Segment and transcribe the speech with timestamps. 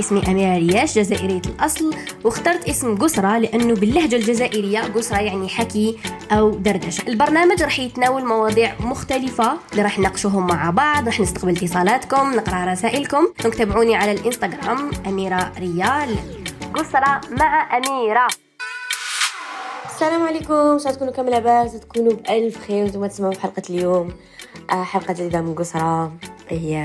[0.00, 5.98] اسمي أميرة رياش جزائرية الأصل واخترت اسم قسرة لأنه باللهجة الجزائرية قسرة يعني حكي
[6.32, 7.08] أو دردشة.
[7.08, 13.26] البرنامج راح يتناول مواضيع مختلفة اللي راح نناقشوهم مع بعض راح نستقبل اتصالاتكم نقرأ رسائلكم.
[13.58, 16.16] تابعوني على الإنستغرام أميرة ريال.
[16.74, 18.26] قسرة مع أميرة.
[19.94, 20.78] السلام عليكم.
[20.78, 24.12] شو تكونوا كامل لاباس؟ تكونوا بألف خير وأنتم تسمعوا حلقة اليوم.
[24.70, 26.12] آه، حلقة جديدة من قسرة
[26.48, 26.82] هي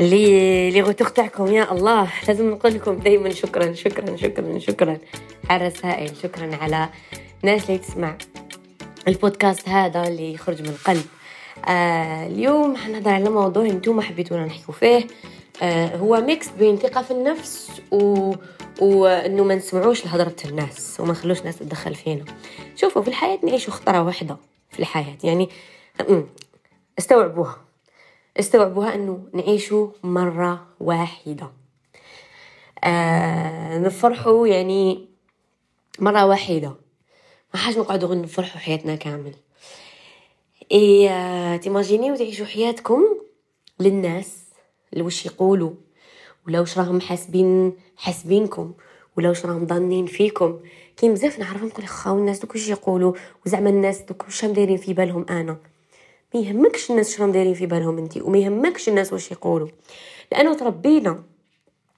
[0.00, 1.46] لي les retours تاعكم.
[1.46, 4.98] يا الله لازم نقول لكم دائما شكرا شكرا شكرا شكرا.
[5.50, 6.88] على الرسائل شكرا على
[7.44, 8.16] الناس اللي تسمع
[9.08, 11.04] البودكاست هذا اللي يخرج من القلب.
[11.68, 15.06] آه اليوم حنهضر على موضوع أنتم حبيتونا نحكوا فيه.
[15.62, 18.32] آه هو mix بين ثقة في النفس و
[18.80, 22.24] وانه ما نسمعوش لهضرة الناس وما نخلوش الناس تدخل فينا.
[22.76, 24.36] شوفوا في الحياة نعيشوا خطرة واحدة
[24.70, 25.16] في الحياة.
[25.24, 25.48] يعني
[26.98, 27.56] استوعبوها.
[28.40, 31.50] استوعبوها إنه نعيشوا مرة واحدة.
[32.84, 35.08] آه نفرحوا يعني
[35.98, 36.76] مرة واحدة.
[37.54, 39.34] ما حاج نقعدوا نفرحوا حياتنا كامل.
[40.72, 41.56] إي آه
[42.12, 43.02] وتعيشوا حياتكم
[43.80, 44.38] للناس
[44.92, 45.72] لوش يقولوا
[46.46, 48.74] ولا واش راهم حاسبين حاسبينكم
[49.16, 50.60] ولا واش راهم ظانين فيكم.
[50.96, 53.12] كاين بزاف نعرفهم نقول خاو الناس دوك واش يقولوا
[53.46, 55.71] وزعما الناس دوك واش دايرين في بالهم أنا؟
[56.34, 59.68] ما يهمكش الناس شنو دايرين في بالهم انت وما يهمكش الناس واش يقولوا.
[60.32, 61.22] لأنه تربينا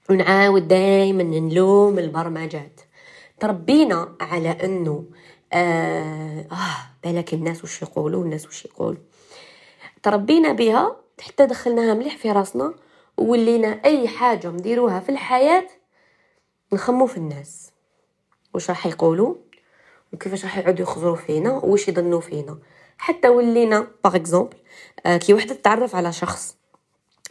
[0.09, 2.81] ونعاود دائما نلوم البرمجات.
[3.39, 5.05] تربينا على إنه
[5.53, 8.99] آه, آه بالك الناس واش يقولوا الناس واش يقولوا.
[10.03, 12.73] تربينا بها حتى دخلناها مليح في راسنا
[13.17, 15.67] ولينا أي حاجة نديروها في الحياة
[16.73, 17.71] نخمموا في الناس.
[18.53, 19.35] واش راح يقولوا؟
[20.13, 22.57] وكيفاش راح يعودوا يخزروا فينا؟ واش يظنوا فينا؟
[22.97, 24.57] حتى ولينا par exemple
[25.05, 26.57] آه كي وحدة تتعرف على شخص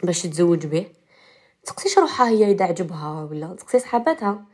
[0.03, 0.85] باش تتزوج به
[1.65, 4.45] تسقسيش روحها هي إذا عجبها ولا تسقسي صحاباتها.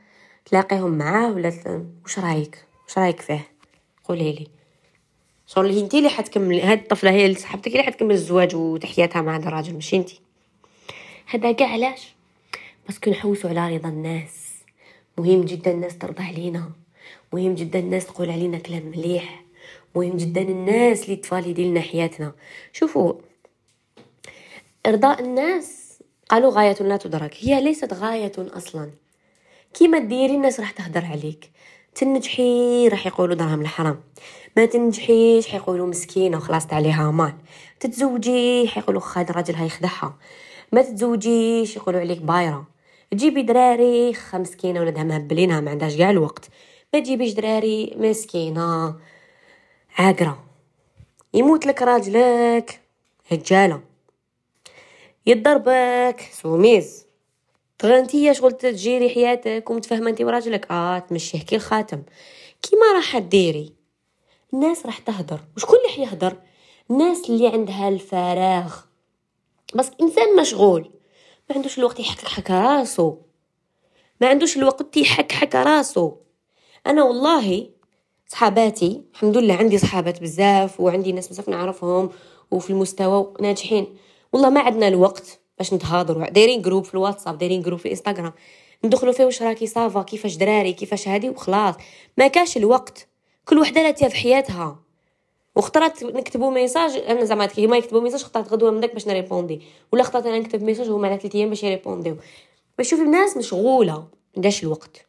[0.46, 1.52] تلاقيهم معاه ولا
[2.04, 3.52] واش رايك؟ واش رايك فيه؟
[4.04, 4.48] قولي لي.
[5.48, 9.74] شغل انت اللي حتكمل هاد الطفلة هي صاحبتك اللي حتكمل الزواج وحياتها مع هذا الراجل
[9.74, 10.10] ماشي انت
[11.26, 12.16] هذا كاع علاش؟
[12.88, 14.52] باسكو نحوسوا على رضا الناس.
[15.18, 16.72] مهم جدا الناس ترضى علينا.
[17.34, 19.44] مهم جدا الناس تقول علينا كلام مليح.
[19.96, 22.34] مهم جدا الناس اللي تفاليدي لنا حياتنا.
[22.74, 23.14] شوفوا
[24.86, 27.38] إرضاء الناس قالوا غاية لا تدرك.
[27.40, 28.92] هي ليست غاية أصلا.
[29.74, 31.52] كيما ديري الناس راح تهدر عليك.
[31.96, 34.00] تنجحي راح يقولوا درهم الحرام.
[34.58, 37.34] ما تنجحيش حيقولوا مسكينة وخلاص عليها مال.
[37.80, 40.18] تتزوجي حيقولوا خاد الراجل هيخدعها
[40.72, 42.68] ما تتزوجيش يقولوا عليك بايرة.
[43.12, 46.50] تجيبي دراري خا مسكينة ولادها مهبلينها ما عندهاش كاع الوقت.
[46.94, 48.96] ما تجيبيش دراري مسكينة.
[49.98, 50.44] عاقرة.
[51.34, 52.82] يموت لك راجلك.
[53.32, 53.82] هجالة.
[55.26, 57.06] يضربك سوميز.
[57.80, 60.72] تغنتي شغل تجيري حياتك ومتفاهمه انت وراجلك.
[60.72, 62.04] آه تمشيه كي الخاتم.
[62.62, 63.74] كيما راح ديري
[64.54, 65.40] الناس راح تهدر.
[65.58, 66.38] وشكون اللي حيهدر؟
[66.92, 68.76] الناس اللي عندها الفراغ.
[69.76, 70.92] بس إنسان مشغول.
[71.50, 73.18] ما عندوش الوقت يحكك حكا راسو.
[74.22, 76.16] ما عندوش الوقت يحك حكا راسو.
[76.88, 77.70] أنا والله
[78.32, 82.10] صحاباتي الحمد لله عندي صحابات بزاف وعندي ناس بزاف نعرفهم
[82.52, 83.88] وفي المستوى ناجحين
[84.34, 88.34] والله ما عندنا الوقت باش نتهاضروا دايرين groupe في الواتساب دايرين groupe في الانستغرام
[88.84, 91.76] ندخلوا فيه واش راكي ça va كيفاش دراري كيفاش هادي وخلاص.
[92.18, 93.08] ما كاش الوقت.
[93.46, 94.80] كل وحدة لاتيها في حياتها.
[95.56, 99.62] وخطرات نكتبوا message أنا زعما كيما يكتبوا message خطرات غدوة من داك باش نريبوندي.
[99.92, 102.18] ولا خطرات أنا نكتب message هما على 3 أيام باش يريبونديو.
[102.78, 105.06] باش شوفي الناس مشغولة مداش الوقت.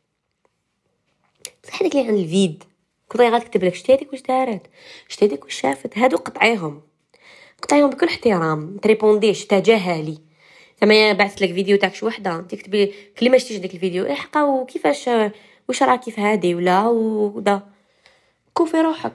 [1.65, 2.65] بصح هذاك اللي عند ال vide.
[3.13, 4.63] كل غادي تكتب لك شتيتك واش دارت؟
[5.09, 6.83] شتيتك واش شافت؟ هادو قطعيهم.
[7.63, 8.77] قطعيهم بكل احترام.
[8.83, 10.19] تريبونديش تجاهلي
[10.81, 15.11] زعما بعثت لك فيديو تاع شي وحدة تكتبي كل ما شتيش داك الفيديو احقا وكيفاش
[15.69, 17.61] واش راكي في هادي ولا ودا.
[18.55, 19.13] كوفي روحك.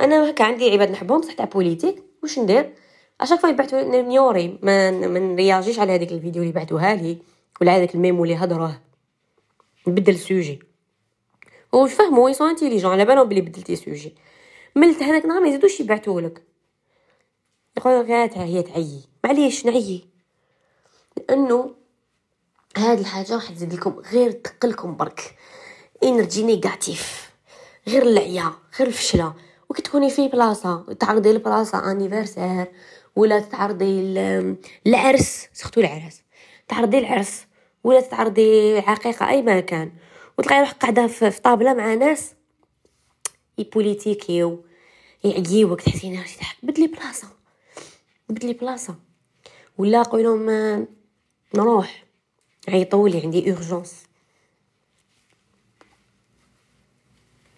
[0.00, 2.02] أنا هكا عندي عباد نحبهم بصح تاع بوليتيك.
[2.22, 2.72] واش ندير؟
[3.20, 7.18] اشاك فوا يبعثوا نيوري ما من رياجيش على هذيك الفيديو اللي بعثوها لي
[7.60, 8.80] ولا هذاك الميمو اللي هضروه
[9.86, 10.65] نبدل السوجي.
[11.72, 14.14] واش فهموا سون انتيليجون على بالهم بلي بدلتي سوجي
[14.76, 16.42] ملت هذاك النهار ما يزيدوش يبعثولك
[17.76, 19.04] يقولوا لك هي تعيي.
[19.24, 20.04] معليش نعيي.
[21.16, 21.74] لأنه
[22.76, 25.36] هاد الحاجة راح تزيد لكم غير تقلكم برك.
[26.04, 27.30] énergie négative
[27.88, 29.34] غير العيا غير الفشلة.
[29.68, 32.66] وكي تكوني في بلاصة تعرضي البلاصه anniversaire
[33.16, 34.00] ولا تعرضي
[34.86, 36.22] العرس surtout العرس.
[36.68, 37.46] تعرضي العرس
[37.84, 39.92] ولا تعرضي عقيقة أي مكان.
[40.38, 42.34] وتلقاي روحك قاعدة في طابلة مع ناس.
[43.58, 44.64] يبوليتيكيو
[45.24, 46.56] يعيوك تحسي نفسك تحك.
[46.62, 47.28] بدلي بلاصة.
[48.28, 48.94] بدلي بلاصة.
[49.78, 50.46] ولا قولهم
[51.54, 52.04] نروح.
[52.68, 54.02] عيطولي عندي اورجونس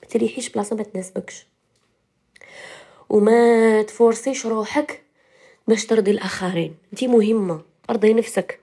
[0.02, 1.46] ما تريحيش بلاصة ما تناسبكش.
[3.08, 5.02] وما تفورسيش روحك
[5.69, 6.76] باش ترضي الآخرين.
[6.92, 7.62] انت مهمة.
[7.90, 8.60] أرضي نفسك.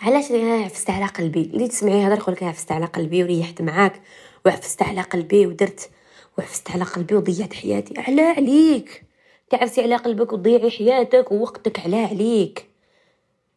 [0.00, 4.02] علاش أنا عفست على قلبي؟ اللي تسمعي هذا يقول لك عفست على قلبي وريحت معاك
[4.46, 5.90] وعفست على قلبي ودرت
[6.38, 7.94] وعفست على قلبي وضيعت حياتي.
[8.00, 9.04] على عليك.
[9.50, 12.66] تعفسي على قلبك وتضيعي حياتك ووقتك على عليك.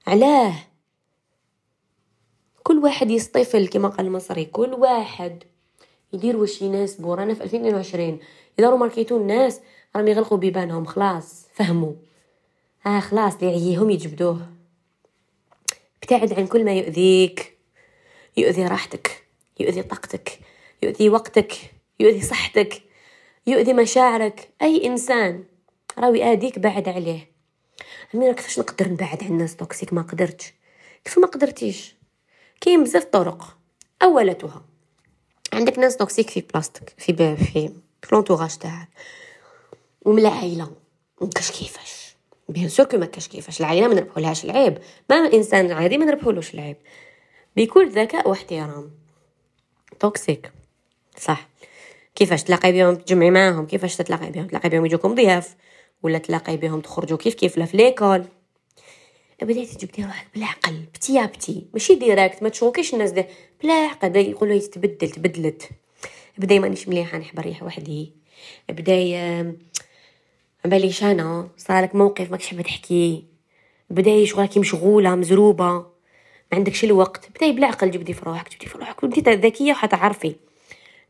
[0.08, 0.54] علاه.
[2.64, 5.44] كل واحد يصطفل كما قال المصري كل واحد.
[6.14, 7.14] يدير واش يناسبو.
[7.14, 8.20] رانا في 2022
[8.60, 9.62] إذا رو ماركيتو الناس
[9.96, 11.94] راهم يغلقوا بيبانهم خلاص فهموا
[12.86, 14.57] آه خلاص اللي يجبدوه.
[16.12, 17.58] ابتعد عن كل ما يؤذيك.
[18.38, 19.28] يؤذي راحتك
[19.60, 20.40] يؤذي طاقتك
[20.84, 21.54] يؤذي وقتك
[22.00, 22.82] يؤذي صحتك
[23.48, 24.50] يؤذي مشاعرك.
[24.62, 25.44] أي إنسان
[25.98, 27.32] راهو ياذيك بعد عليه.
[28.16, 30.54] أميرة كيفاش نقدر نبعد عن الناس toxique؟ ما قدرتش.
[31.06, 31.96] كيف ما قدرتيش؟
[32.62, 33.58] كاين بزاف طرق.
[34.04, 34.66] أولتها
[35.54, 37.70] عندك ناس toxique في بلاصتك في في
[38.02, 38.90] في l'entourage تاعك.
[40.02, 40.72] ومن العائلة.
[41.22, 42.07] مكاش كيفاش؟
[42.50, 44.78] bien sûr que مكاش كيفاش العائله ما نربحولهاش العيب.
[45.10, 46.78] même الانسان العادي ما نربحولوش العيب.
[47.56, 48.92] بكل ذكاء واحترام.
[50.00, 50.52] toxique
[51.18, 51.50] صح.
[52.16, 55.56] كيفاش تلاقي بهم تجمعي معاهم كيفاش تتلاقي بهم؟ تلاقي بهم يجوكم ضياف
[56.04, 58.26] ولا تلاقي بهم تخرجوا كيف كيف لا في l'école
[59.42, 61.68] بديتي تجبدي روحك بالعقل petit petit.
[61.74, 63.28] ماشي direct ما تشوكيش الناس ده
[63.64, 65.70] بلا عقل يقولوا يتبدل تبدلت.
[66.38, 68.14] بدا مانيش مليحة نحب نريح وحدي.
[68.70, 69.56] بدا
[70.70, 71.50] باليش أنا.
[71.58, 73.26] صارلك موقف ماكش حابة تحكي.
[73.90, 75.74] بدا شغلك مشغولة مزروبة.
[76.52, 80.36] ما عندكش الوقت بدا بالعقل جبدي في روحك جبدي في روحك وانت ذكية وحتعرفي.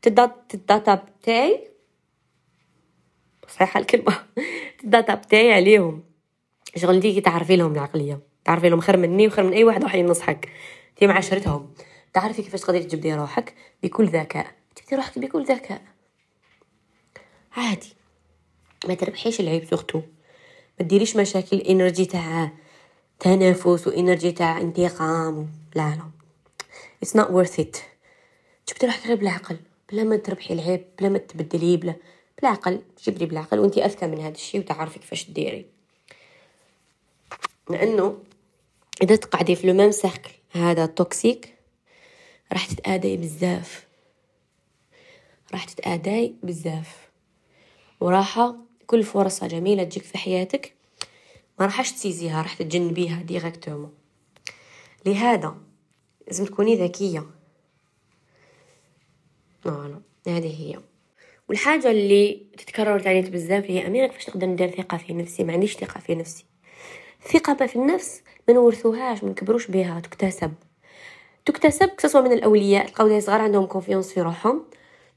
[0.02, 1.68] la data تاعي
[3.48, 4.18] صحيحة الكلمة.
[4.84, 6.04] ال data تاعي عليهم.
[6.76, 8.20] شغل انتي تعرفي لهم العقلية.
[8.46, 10.50] تعرفي لهم خير مني وخير من أي واحد راح ينصحك.
[10.90, 11.74] انتي معاشرتهم
[12.14, 14.48] تعرفي كيفاش تقدري تجبدي روحك بكل ذكاء.
[14.76, 15.82] تجبدي روحك بكل ذكاء.
[17.58, 17.97] عادي.
[18.86, 20.02] ما تربحيش العيب surtout.
[20.80, 22.52] ما ديريش مشاكل énergie تاع
[23.20, 25.50] تنافس و énergie تاع انتقام.
[25.76, 26.10] لا لا.
[27.06, 27.78] It's not worth it.
[28.70, 29.58] جبدي روحك غير بالعقل
[29.92, 31.96] بلا ما تربحي العيب بلا ما تبدليه بلا
[32.42, 35.66] بالعقل جبدي بالعقل وانت أذكى من هذا الشيء وتعرفي كيفاش ديري
[37.70, 38.18] لأنه
[39.02, 41.54] إذا تقعدي في le même cercle هذا toxique
[42.54, 43.88] راح تتأذاي بزاف.
[45.52, 47.10] راح تتأذاي بزاف.
[48.00, 48.54] وراح
[48.88, 50.74] كل فرصة جميلة تجيك في حياتك
[51.60, 53.94] ما راحش تسيزيها راح تتجنبيها directement
[55.06, 55.58] لهذا
[56.28, 57.26] لازم تكوني ذكية.
[59.62, 60.80] voilà هذه هي.
[61.50, 65.78] والحاجة اللي تتكرر تاني بزاف هي أميرة كيفاش نقدر ندير ثقة في نفسي؟ ما عنديش
[65.78, 66.46] ثقة في نفسي.
[67.34, 70.54] ثقة في النفس ما نورثوهاش ما نكبروش بها تكتسب.
[71.46, 74.64] تكتسب سوا من الأولياء تلقاو صغار عندهم confiance في روحهم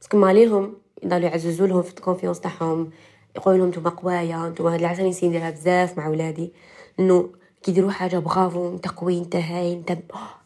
[0.01, 2.91] parce que ماليهم يضلوا يعززوا لهم في ال confiance تاعهم.
[3.37, 6.53] يقولوا لهم نتوما قوايا نتوما هاد العسل نسي نديرها بزاف مع ولادي.
[7.01, 7.31] إنه
[7.63, 9.91] كيديروا حاجة برافو انت قوي انت هاي انت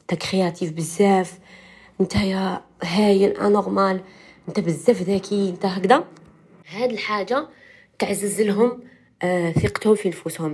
[0.00, 1.38] انت créatif بزاف.
[2.00, 4.00] انت يا هايل anormal
[4.48, 6.04] انت بزاف ذكي انت هكذا.
[6.68, 7.48] هاد الحاجة
[7.98, 8.80] تعزز لهم
[9.22, 10.50] آه ثقتهم في نفوسهم.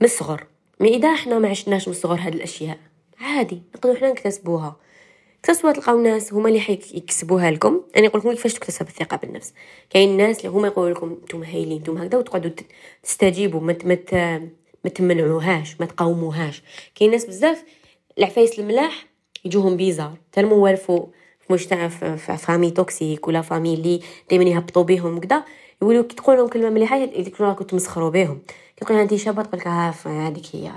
[0.00, 0.46] من الصغر.
[0.80, 2.78] mais إذا إحنا ما عشناش من الصغر هاد الأشياء
[3.20, 4.76] عادي نقدروا حنا نكتسبوها.
[5.44, 7.80] اكتسبوا تلقاو ناس هما اللي حيكسبوها لكم.
[7.96, 9.54] أنا نقول لكم كيفاش تكتسب الثقة بالنفس.
[9.90, 12.50] كاين ناس اللي هما يقولوا لكم نتوما هايلين نتوما هكذا وتقعدوا
[13.02, 14.14] تستجيبوا ما مت
[14.84, 16.62] ما تمنعوهاش ما تقاوموهاش.
[16.94, 17.64] كاين ناس بزاف
[18.18, 19.06] العفايس الملاح
[19.44, 20.12] يجوهم bizarre.
[20.32, 21.06] tellement والفو
[21.40, 25.44] في مجتمع في famille toxique ولا famille اللي دائما يهبطوا بهم وكذا.
[25.82, 28.42] يقولوا كي تقول لهم كلمة مليحة يقولوا راكم تمسخروا بهم
[28.76, 29.66] كي تقول انت شابة تقول لك
[30.06, 30.70] هذيك هي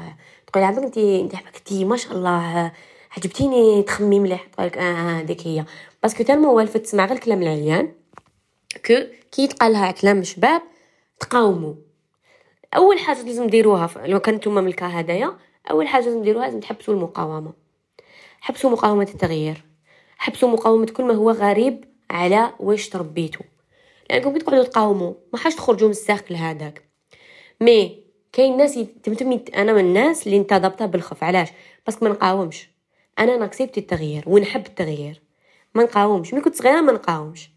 [0.47, 2.71] تقول عمرك انت انت ما شاء الله
[3.17, 5.65] عجبتيني تخمي مليح تقول لك آه هذيك هي.
[6.03, 7.91] parce que tellement والفت تسمع غير الكلام العيان
[8.85, 8.93] كو
[9.31, 10.61] كي يتقال لها كلام شباب
[11.19, 11.73] تقاوموا
[12.75, 15.37] أول حاجة لازم ديروها لو كان نتوما من ال cas هدايا
[15.71, 17.53] أول حاجة لازم ديروها لازم تحبسوا المقاومة.
[18.41, 19.63] حبسوا مقاومة التغيير.
[20.17, 23.39] حبسوا مقاومة كل ما هو غريب على واش تربيتو.
[24.09, 26.81] لأنكم كي تقعدوا تقاوموا ما حاش تخرجوا من ال cercle هذاك.
[27.61, 31.49] mais كاين ناس تمتمي أنا من الناس اللي انتظبتها بالخف علاش؟
[31.85, 32.76] parce que ما نقاومش.
[33.19, 35.21] أنا ناكسبتي التغيير ونحب التغيير.
[35.75, 36.33] ما نقاومش.
[36.33, 37.49] ملي كنت صغيرة ما نقاومش.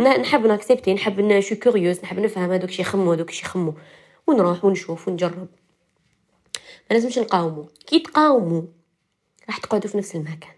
[0.00, 3.74] نحب ناكسبتي نحب نشو curieuse نحب نفهم هذوك شي يخمو هذوك شي يخمو.
[4.26, 5.48] ونروح ونشوف ونجرب.
[6.90, 7.68] ما لازمش نقاومو.
[7.86, 8.62] كي تقاوموا
[9.46, 10.54] راح تقعدوا في نفس المكان.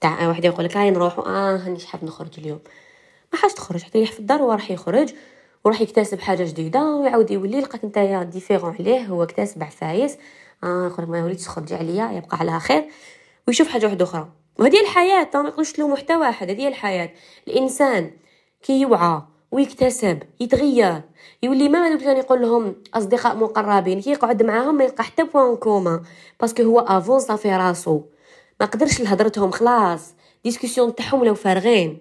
[0.00, 2.60] تاع واحد يقول لك هاي نروحوا آه هانيش حاب نخرج اليوم.
[3.32, 3.82] ما حاش تخرج.
[3.82, 5.14] حتى يريح في الدار وراح يخرج
[5.64, 7.58] وراح يكتسب حاجة جديدة ويعاود يولي.
[7.58, 9.00] يلقاك نتايا différent عليه.
[9.00, 10.16] هو اكتسب عفايس.
[10.64, 12.84] آه ما وليتش تخرج عليا يبقى على خير.
[13.48, 14.28] ويشوف حاجة واحدة أخرى.
[14.58, 17.10] وهذه الحياة ما نقولش له محتوى واحد هذه الحياة.
[17.48, 18.10] الإنسان
[18.62, 21.02] كي يوعى ويكتسب يتغير.
[21.42, 25.56] يولي ما دوك كان يقول لهم أصدقاء مقربين كي يقعد معاهم ما يلقى حتى point
[25.56, 26.02] commun
[26.40, 28.02] parce que هو افونسا في راسو.
[28.60, 30.14] ما قدرش لهضرتهم خلاص.
[30.44, 31.98] discussion تاعهم ولاو فارغين.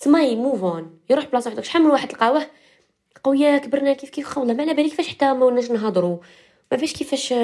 [0.00, 2.46] تما يموفون يروح بلاصة وحده شحال من واحد تلقاوه
[3.24, 6.18] قوية كبرنا كيف كيف والله ما على بالي كيفاش حتى ما ولناش نهضروا.
[6.72, 7.34] ما فاش كيفاش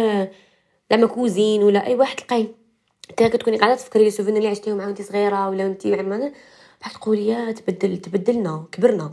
[0.91, 2.55] زعما cousine ولا أي واحد تلقاي.
[3.11, 7.53] أنت كتكوني قاعدة تفكري les souvenirs اللي عشتيهم وانت صغيرة ولا انت بعد تقولي يا
[7.53, 9.11] تبدل تبدلنا كبرنا.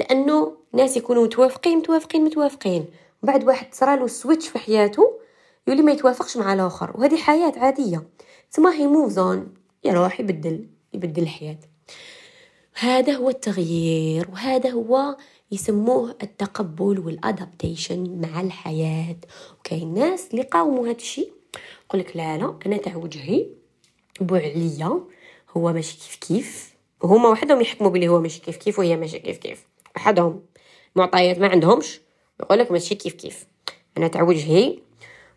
[0.00, 2.86] لأنه ناس يكونوا متوافقين متوافقين متوافقين.
[3.22, 5.20] بعد واحد صرالو switch في حياته
[5.66, 6.96] يولي ما يتوافقش مع الآخر.
[6.96, 8.08] وهذه حياة عادية.
[8.52, 9.54] تما هي mauvaise zone
[9.84, 11.58] يروح يبدل يبدل الحياة.
[12.74, 15.16] هذا هو التغيير وهذا هو
[15.52, 19.16] يسموه التقبل وال adaptation مع الحياة.
[19.58, 21.32] وكاين ناس اللي قاوموا هذا الشيء
[21.86, 23.46] يقولك لا لا أنا تاع وجهي
[24.20, 25.00] بو عليا
[25.56, 26.74] هو ماشي كيف كيف.
[27.04, 29.66] هما وحدهم يحكموا بلي هو ماشي كيف كيف وهي ماشي كيف كيف.
[29.96, 30.42] وحدهم
[30.96, 32.00] معطيات ما عندهمش
[32.40, 33.46] يقولك ماشي كيف كيف.
[33.98, 34.78] أنا تاع وجهي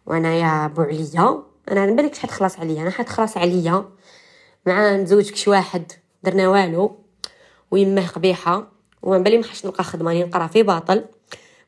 [0.06, 3.86] وأنا يا بو عليا أنا نبالك شحال تخلص عليا أنا حتخلص عليا.
[4.66, 5.92] مع نزوجك شي واحد
[6.24, 7.00] درنا والو.
[7.72, 8.73] ويمه قبيحه
[9.04, 11.06] وما بالي ما نلقى خدمة نقرأ في باطل.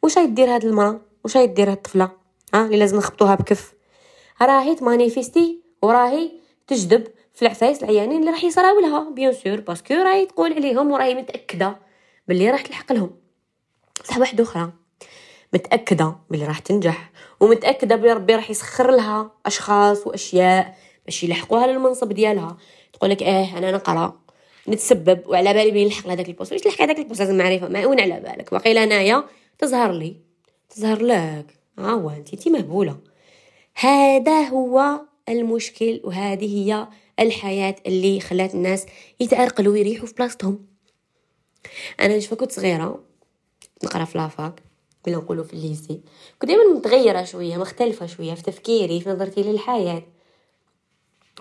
[0.03, 2.11] واش دير هاد المرأة؟ واش دير هاد الطفلة؟
[2.53, 3.73] ها اللي لازم نخبطوها بكف.
[4.41, 6.31] راهي ت manifest ي وراهي
[6.67, 10.91] تجذب في العفايس العيانين اللي راح يصراو لها bien sûr parce que راهي تقول عليهم
[10.91, 11.77] وراهي متأكدة
[12.27, 13.11] باللي راح تلحق لهم.
[14.03, 14.71] صح واحدة أخرى.
[15.53, 22.13] متأكدة باللي راح تنجح ومتأكدة بلي ربي راح يسخر لها أشخاص وأشياء باش يلحقوها للمنصب
[22.13, 22.57] ديالها.
[22.93, 24.24] تقول لك آه أنا نقرأ.
[24.69, 26.51] نتسبب وعلى بالي بلي نلحق لهداك ال poste.
[26.51, 28.53] واش تلحق هذاك ال poste؟ لازم معرفه معون على بالك.
[28.53, 29.23] وقيل انايا
[29.57, 30.15] تظهر لي.
[30.69, 31.45] تظهر لك.
[31.79, 32.47] ها هو انت.
[32.47, 32.97] مهبولة.
[33.75, 36.87] هذا هو المشكل وهذه هي
[37.19, 38.85] الحياة اللي خلات الناس
[39.19, 40.65] يتعرقلوا ويريحوا في بلاصتهم.
[41.99, 43.03] أنا نشوف كنت صغيرة
[43.83, 44.63] نقرأ في la fac
[45.07, 46.01] ولا نقولوا في ال lycée
[46.39, 50.03] كنت دائما متغيرة شوية مختلفة شوية في تفكيري في نظرتي للحياة.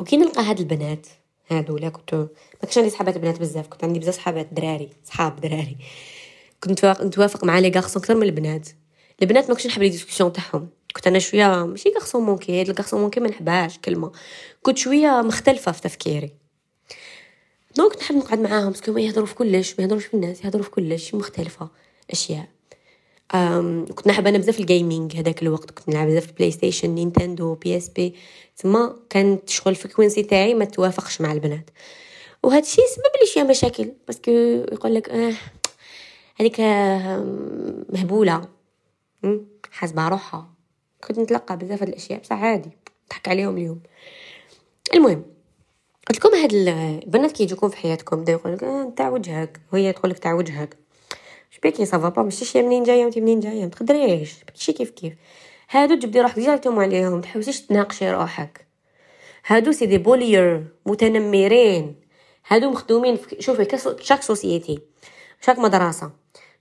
[0.00, 1.06] وكي نلقى هاد البنات
[1.48, 2.28] هادو كنت ما
[2.60, 5.76] كنتش عندي صحابات بنات بزاف كنت عندي بزاف صحابات دراري صحاب دراري.
[6.60, 8.68] كنت نتوافق مع les garçons أكثر من البنات.
[9.22, 10.68] البنات ما كنتش نحب les discussions تاعهم.
[10.96, 14.12] كنت أنا شوية ماشي garçon manqué هاد ال garçon manqué ما نحبهاش كلمة.
[14.62, 16.32] كنت شوية مختلفة في تفكيري.
[17.76, 20.64] donc نحب نقعد معاهم parce que ما يهضروا في كلش ما يهضروش في الناس يهضروا
[20.64, 21.68] في كلش مختلفة
[22.10, 22.53] أشياء.
[23.94, 25.70] كنت نحب أنا بزاف ال gaming هذاك الوقت.
[25.70, 28.14] كنت نلعب بزاف PlayStation Nintendo PSP
[28.56, 31.70] تما كانت شغل ال frequency تاعي ما توافقش مع البنات.
[32.42, 33.92] وهذا الشيء سبب لي شوية مشاكل.
[34.06, 34.30] parce que
[34.72, 35.34] يقول لك آه
[36.36, 36.60] هذيك
[37.92, 38.48] مهبولة.
[39.70, 40.50] حاسبة روحها.
[41.08, 42.20] كنت نتلقى بزاف هاد الأشياء.
[42.20, 42.70] بصح عادي.
[43.06, 43.80] نضحك عليهم اليوم.
[44.94, 45.24] المهم
[46.08, 49.92] قلت لكم هاد البنات كي يجوكم في حياتكم بدا يقول لك آه تاع وجهك وهي
[49.92, 50.76] تقول لك تاع وجهك
[51.64, 53.66] شبيكي صافا با ماشي شي منين جاية وانت منين جاية.
[53.66, 55.14] متقدريش شي كيف كيف.
[55.70, 56.38] هادو تجبدي روحك.
[56.38, 57.20] directement عليهم.
[57.20, 58.66] تحوسيش تناقشي روحك.
[59.46, 61.96] هادو c'est des bullyers متنمرين.
[62.48, 64.78] هادو مخدومين في شوفي chaque société
[65.40, 66.10] chaque مدرسة.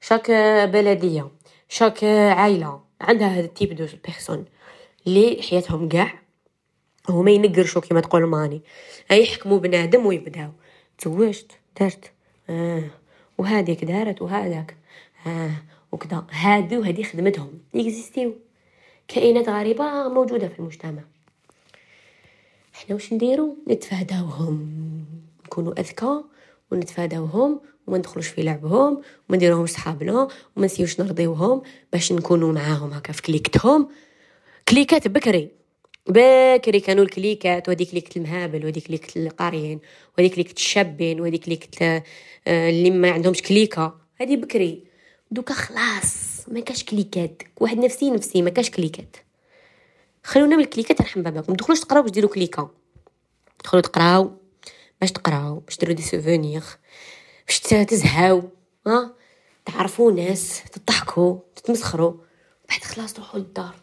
[0.01, 0.31] chaque
[0.71, 1.31] بلدية.
[1.69, 4.45] chaque عائله عندها هذا ال type de personne
[5.07, 6.19] اللي حياتهم كاع
[7.09, 8.61] هما ينقرشوا كيما تقول ماني.
[9.11, 10.49] يحكموا بنادم ويبداو.
[10.97, 12.11] تزوجت درت.
[12.49, 12.83] آه.
[13.37, 14.82] وهذيك دارت وهذاك
[15.27, 15.51] آه
[15.91, 16.25] وكذا.
[16.31, 17.59] هادو هذه خدمتهم.
[17.73, 18.35] ي exist يو.
[19.07, 21.03] كائنات غريبة موجودة في المجتمع.
[22.75, 24.69] إحنا واش نديرو؟ نتفاداوهم.
[25.45, 26.23] نكونوا أذكى
[26.71, 31.61] ونتفاداوهم وما ندخلوش في لعبهم وما نديروهمش صحابنا وما نسيوش نرضيوهم
[31.91, 33.89] باش نكونوا معاهم هكا في كليكتهم.
[34.69, 35.49] كليكات بكري.
[36.07, 37.69] بكري كانوا الكليكات.
[37.69, 39.79] وهذيك كليكة المهابل وهذيك كليكة القاريين
[40.17, 42.03] وهذيك كليكة الشابين وهذيك كليكة
[42.47, 43.95] آه، اللي ما عندهمش كليكة.
[44.21, 44.92] هذه بكري.
[45.33, 47.43] دوكا خلاص ما كاش كليكات.
[47.59, 49.17] واحد نفسي نفسي ما كاش كليكات.
[50.23, 51.51] خلونا من الكليكات نحن باباكم.
[51.51, 52.71] ما تدخلوش تقراو باش ديروا كليكة.
[53.63, 54.31] دخلوا تقراو
[55.01, 56.63] باش تقراو باش ديروا des souvenirs
[57.47, 58.43] باش تزهاو
[58.87, 59.13] ها؟
[59.65, 62.13] تعرفوا ناس تضحكوا تتمسخروا
[62.69, 63.75] بعد خلاص تروحوا للدار.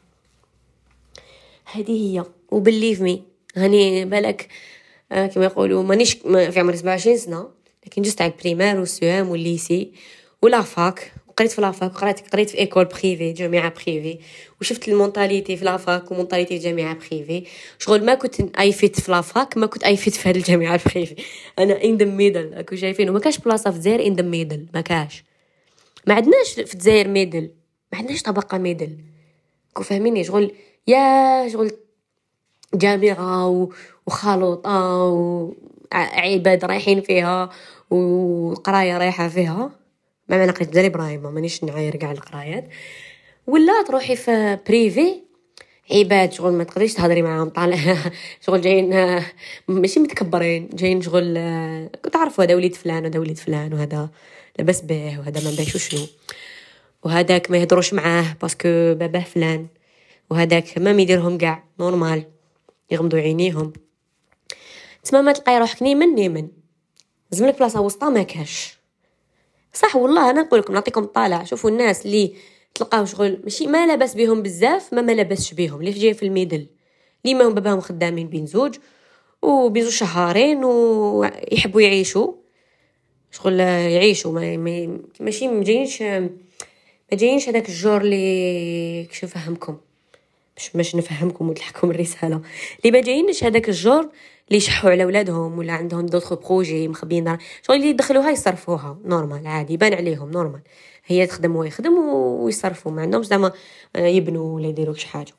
[1.73, 2.25] هذه هي.
[2.51, 3.23] و believe me.
[3.57, 4.49] هاني بالك
[5.13, 7.49] آه كما يقولوا مانيش في عمري 27 سنة
[7.87, 9.93] لكن just على البريمير والسوام والليسي
[10.43, 14.19] ولافاك قريت في la fac قريت قريت في école privée جامعة privée
[14.61, 17.45] وشفت ال mentalité في la fac و mentalité في جامعة privée.
[17.79, 20.75] شغل ما كنت I fit في la fac ما كنت I fit في هذه الجامعة
[20.75, 21.15] ال privée
[21.59, 24.81] أنا in the middle راكو شايفين وما كاش بلاصة في الجزائر in the middle ما
[24.81, 25.25] كاش.
[26.07, 27.51] ما عندناش في الجزائر middle
[27.93, 28.99] ما عندناش طبقة middle
[29.75, 30.53] quoi فاهميني؟ شغل
[30.87, 31.71] يا شغل
[32.75, 33.69] جامعة
[34.07, 37.51] وخلوطة وعباد رايحين فيها
[37.91, 39.81] وقراية رايحة فيها.
[40.31, 42.69] ما معنى قيت داري برايمة مانيش نعاير كاع القرايات
[43.47, 45.23] ولا تروحي في privée
[45.93, 47.97] عباد شغل ما تقدريش تهضري معاهم طالع
[48.47, 49.21] شغل جايين
[49.69, 51.35] ماشي متكبرين جايين شغل
[52.13, 54.09] تعرفوا هذا وليد فلان وهذا وليد فلان وهذا
[54.59, 56.07] لاباس به وهذا ما باش شنو
[57.03, 59.67] وهذاك ما يهضروش معاه parce que باباه فلان.
[60.31, 62.25] وهذاك ما يديرهم كاع normal
[62.91, 63.73] يغمضوا عينيهم.
[65.05, 66.49] تما ما تلقاي روحك نيمن نيمن.
[67.31, 68.80] زملك بلاصة وسطى ما كاش.
[69.73, 71.45] صح والله أنا نقول لكم نعطيكم طالع.
[71.45, 72.33] شوفوا الناس اللي
[72.75, 76.29] تلقاو شغل ماشي ما لاباس بهم بزاف ما ما لاباسش بهم اللي جايين في ال
[76.29, 76.67] middle
[77.25, 78.75] اللي ما هم باباهم خدامين بين زوج
[79.43, 82.33] وبين شهرين ويحبوا يعيشوا.
[83.31, 84.57] شغل يعيشوا ما
[85.21, 86.31] ماشي ما جايينش ما
[87.13, 89.77] جايينش هذاك الجور اللي كش نفهمكم؟
[90.57, 92.41] باش باش نفهمكم ونلحقكم الرسالة.
[92.79, 94.09] اللي ما جايينش هذاك الجور
[94.51, 97.39] اللي يشحوا على ولادهم ولا عندهم d'autres projets مخبيين دار.
[97.63, 100.61] شغل اللي يدخلوها يصرفوها normal عادي يبان عليهم normal
[101.07, 103.53] هي تخدم ويخدم ويصرفوا ما عندهمش زعما
[103.97, 105.33] يبنوا ولا يديروا شي حاجة.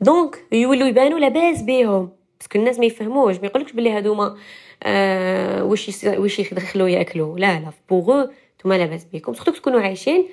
[0.00, 2.10] donc يولوا يبانوا لاباس بيهم.
[2.40, 4.36] parce que الناس ما يفهموش ما يقولكش بلي هادوما
[4.82, 7.38] آه واش واش يدخلوا ياكلوا.
[7.38, 9.34] لا لا بوغو نتوما لاباس بيكم.
[9.34, 10.28] surtout تكونوا عايشين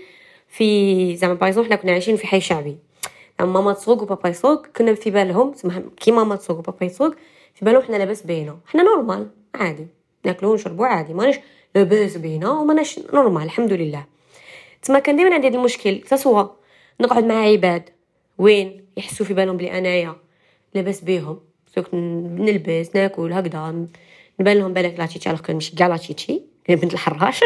[0.48, 2.77] في زعما par حنا كنا عايشين في حي شعبي.
[3.39, 5.53] ماما تسوق وبابا يسوق كنا في بالهم
[5.98, 7.15] كي ماما تسوق وبابا يسوق
[7.53, 8.60] في بالهم حنا لاباس بينا.
[8.67, 9.88] حنا normal عادي.
[10.25, 11.13] ناكلو ونشربو عادي.
[11.13, 11.39] ماناش
[11.75, 14.05] لاباس بينا وماناش normal الحمد لله.
[14.81, 16.48] تما كان ديما عندي هذا المشكل soit
[17.01, 17.89] نقعد مع عباد.
[18.38, 20.15] وين؟ يحسوا في بالهم بلي أنايا.
[20.74, 21.39] لاباس بيهم.
[21.75, 23.88] ce que نلبس ناكل هكذا.
[24.39, 27.43] نبان لهم بالك لا تشيتشي كان مش كاع لا بنت الحراش.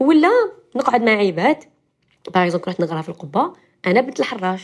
[0.00, 0.30] ولا
[0.76, 1.64] نقعد مع عباد.
[2.34, 3.52] par كنت نقرا في القبة.
[3.86, 4.62] أنا بنت الحراش.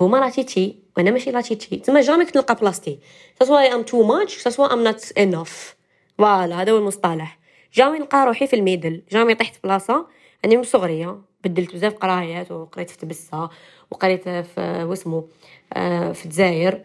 [0.00, 2.98] هما لا تيتشي وأنا ماشي لا تيتشي تما jamais كنت نلقى بلاصتي
[3.42, 5.74] soit I'm too much soit I'm not enough
[6.18, 7.38] voilà هذا هو المصطلح.
[7.74, 9.02] jamais نلقى روحي في ال middle.
[9.10, 10.06] jamais طحت بلاصة.
[10.44, 13.50] أني من صغريه بدلت بزاف قرايات وقريت في تبسة
[13.90, 15.28] وقريت في واسمو
[15.72, 16.84] آه، في الجزائر.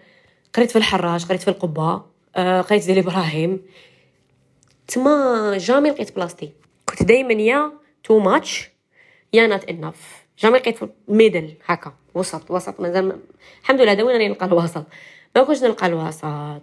[0.54, 2.02] قريت في الحراش قريت في القبة
[2.36, 3.62] آه، قريت دالي إبراهيم.
[4.88, 6.52] تما jamais لقيت بلاصتي
[6.90, 7.72] كنت دائما يا
[8.04, 8.70] too much
[9.34, 13.20] يا not enough jamais لقيت في ال middle هكا وسط وسط مازال
[13.62, 14.86] الحمد لله دوينا نلقى الوسط.
[15.36, 16.62] ما كنتش نلقى الوسط.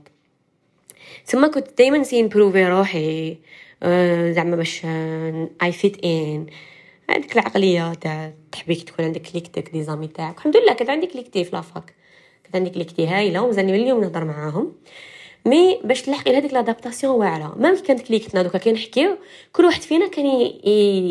[1.26, 3.38] تما كنت دائما نسيي نبروفي روحي
[3.82, 4.82] آه، زعما باش
[5.62, 6.46] I fit in
[7.10, 10.36] هذيك العقلية تاع تحبيك تكون عندك كليكتك des amis تاعك.
[10.36, 11.94] الحمد لله كانت عندي كليكتي في la fac
[12.44, 14.72] كانت عندي كليكتي هايلة ومازالني من اليوم نهضر معاهم.
[15.46, 17.74] mais باش تلحقي لهذيك l'adaptation واعرة.
[17.76, 19.16] كي كانت كليكتنا دوكا كي نحكيو
[19.52, 20.26] كل واحد فينا كان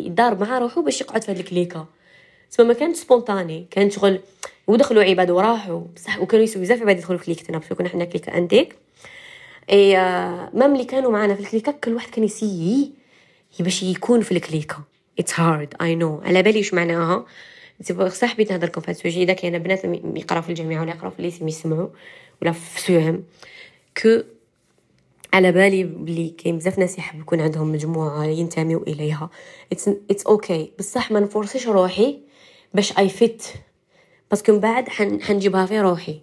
[0.05, 1.87] يدار مع روحو باش يقعد في هذيك ال clique
[2.51, 4.19] تما ما كانت spontanée كانت شغل
[4.67, 8.05] ودخلوا عباد وراحوا بصح وكانوا يسيو بزاف عباد يدخلوا في كليكتنا parce que كنا حنا
[8.05, 8.75] clique antique.
[9.69, 9.95] et
[10.53, 12.91] même اللي كانوا معنا في ال clique كل واحد كان يسيي
[13.59, 14.83] باش يكون في ال clique.
[15.19, 17.25] It's hard I know على بالي واش معناها؟
[18.07, 20.91] صح حبيت نهضر لكم في هذا ال sujet اذا كاين بنات يقراو في الجامعة ولا
[20.91, 21.87] يقراو في ال lycée يسمعوا
[22.41, 23.23] ولا في سوهم
[24.01, 24.09] que
[25.33, 29.29] على بالي بلي كاين بزاف ناس يحب يكون عندهم مجموعة ينتميو إليها.
[29.71, 32.19] It's okay بصح ما نفورسيش روحي
[32.73, 33.43] باش I fit
[34.31, 36.21] parce que من بعد حنجيبها في روحي.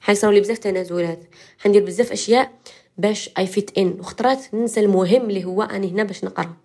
[0.00, 1.20] حيصراو لي بزاف تنازلات.
[1.58, 2.52] حندير بزاف أشياء
[2.98, 6.56] باش I fit in وخطرات ننسى المهم اللي هو أني هنا باش نقرأ.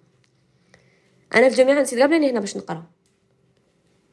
[1.35, 2.83] أنا في الجامعة نسيت قبل أني هنا باش نقرأ.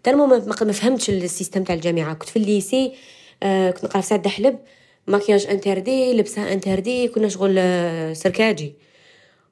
[0.03, 2.15] tellement ما فهمتش ال système تاع الجامعة.
[2.15, 2.93] كنت في ال lycée
[3.43, 4.59] آه كنت نقرأ في سعد حلب
[5.07, 8.75] maquillage interdit لبسة interdit كنا شغل آه سركاجي.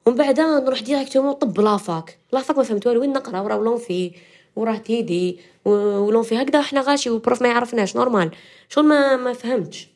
[0.05, 2.17] ومن بعد نروح directement طب la fac.
[2.33, 3.01] La fac ما فهمت والو.
[3.01, 4.11] وين نقرأ؟ وراه l'amphi.
[4.57, 8.31] وراه TD و l'amphi هكذا حنا غاشي و prof ما يعرفناش normal.
[8.69, 9.87] شغل ما ما فهمتش.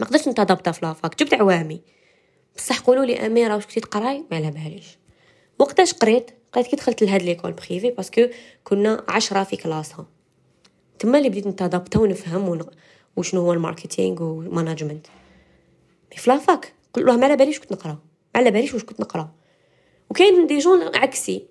[0.00, 1.18] ما قدرتش نتادابتا في la fac.
[1.18, 1.80] جبت عوامي.
[2.56, 4.98] بصح قولوا لي أميرة واش كنتي تقراي؟ ما على باليش
[5.58, 8.26] وقتاش قريت؟ قريت كي دخلت لهاد l'école privée parce que
[8.64, 10.06] كنا عشرة في classe ها
[10.98, 12.66] تما اللي بديت نتادابتا ونفهم ون...
[13.16, 15.06] وشنو هو ال marketing و management
[16.12, 16.72] mais في la fac.
[16.94, 17.92] قلت له ما على باليش كنت نقرا.
[18.34, 19.32] ما على باليش واش كنت نقرا.
[20.10, 21.46] وكاين des gens عكسي.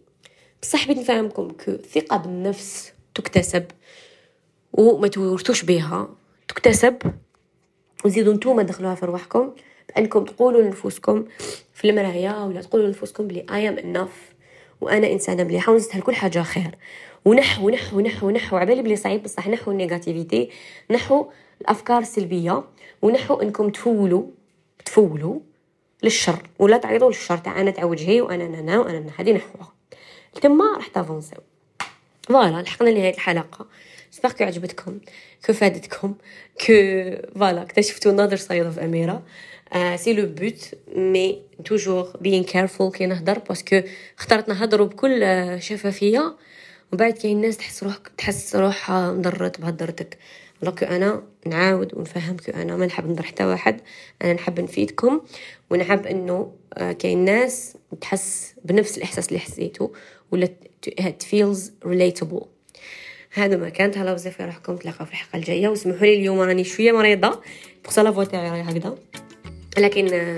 [0.62, 3.66] بصح بغيت نفهمكم que الثقه بالنفس تكتسب
[4.74, 6.10] وما تورثوش بها.
[6.48, 6.98] تكتسب.
[8.06, 9.52] وزيدوا نتوما دخلوها في رواحكم
[9.90, 11.26] بأنكم تقولوا لنفوسكم
[11.74, 14.34] في المرايه ولا تقولوا لنفوسكم بلي I'm enough
[14.82, 16.78] وأنا إنسانة مليحة ونستاهل كل حاجة خير.
[17.26, 20.50] ونحو نحو نحو نحو عبالي بلي صعيب بصح نحو ال négativité
[20.92, 22.64] نحو الأفكار السلبية
[23.02, 24.24] ونحو إنكم تفولوا
[24.86, 25.40] تفولوا
[26.04, 26.50] للشر.
[26.60, 29.79] ولا تعرضوا للشر تاع أنا تاع وجهي وأنا أنا وأنا هذه نحوها.
[30.42, 31.40] تما راح تافونسيو.
[32.22, 33.68] voilà لحقنا لنهاية الحلقة.
[34.12, 35.00] j'espère que عجبتكم
[35.46, 36.16] que فادتكم
[36.66, 36.74] que
[37.36, 39.24] voilà اكتشفتوا another side of اميره
[39.96, 43.82] c'est le but mais toujours be careful كي نهضر parce que
[44.20, 46.36] اخترت نهضروا بكل شفافية.
[46.92, 50.18] ومن بعد كاين ناس تحس روح تحس روحها مضرت بهضرتك
[50.62, 53.82] لوكو أنا نعاود ونفهمك أنا ما نحب نضر حتى واحد
[54.22, 55.22] أنا نحب نفيدكم
[55.70, 56.52] ونحب إنه
[57.00, 59.94] كاين ناس تحس بنفس الإحساس اللي حسيته
[60.32, 60.50] ولا
[61.32, 62.46] feels relatable.
[63.34, 63.98] هذا ما كانت.
[63.98, 65.68] تهلاو بزاف روحكم تلاقاو في الحلقة الجاية.
[65.68, 67.42] وسمحوا لي اليوم راني شوية مريضة
[67.86, 68.98] pour la voix تاعي راهي هكذا
[69.78, 70.38] لكن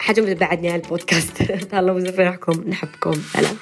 [0.00, 1.42] حاجة بعدني على البودكاست.
[1.70, 3.12] تهلاو بزاف روحكم نحبكم.
[3.12, 3.56] سلام.